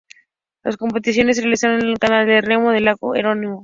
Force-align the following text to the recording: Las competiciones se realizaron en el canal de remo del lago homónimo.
Las 0.63 0.77
competiciones 0.77 1.35
se 1.35 1.43
realizaron 1.43 1.81
en 1.83 1.89
el 1.89 1.99
canal 1.99 2.25
de 2.25 2.41
remo 2.41 2.71
del 2.71 2.85
lago 2.85 3.11
homónimo. 3.15 3.59